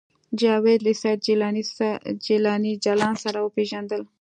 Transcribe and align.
جاوید 0.39 0.79
له 0.87 0.93
سید 1.01 1.19
جلاني 2.29 2.73
جلان 2.85 3.15
سره 3.23 3.39
وپېژندل 3.41 4.01